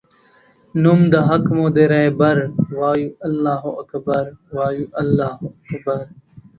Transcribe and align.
نوم 0.81 0.99
د 1.13 1.15
حق 1.27 1.45
مودی 1.57 1.85
رهبر 1.93 2.37
وایو 2.79 3.09
الله 3.27 3.61
اکبر 3.81 4.25
وایو 4.55 4.85
الله 5.01 5.35
اکبر 5.71 6.03